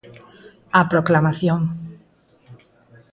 [0.79, 1.61] A proclamación.